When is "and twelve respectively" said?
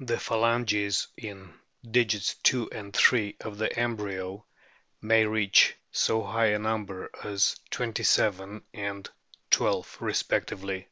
8.74-10.88